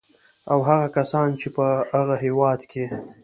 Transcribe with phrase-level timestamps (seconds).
[0.51, 1.65] او هغه کسان چې په
[1.95, 2.85] هغه هېواد کې